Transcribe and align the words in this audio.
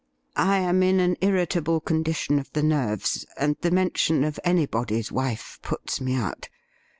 I 0.35 0.57
am 0.57 0.81
in 0.81 0.99
an 0.99 1.15
irritable 1.21 1.79
condition 1.79 2.39
of 2.39 2.51
the 2.53 2.63
nerves, 2.63 3.23
and 3.37 3.55
the 3.61 3.69
mention 3.69 4.23
of 4.23 4.39
anybody's 4.43 5.11
wife 5.11 5.59
puts 5.61 6.01
me 6.01 6.15
out. 6.15 6.49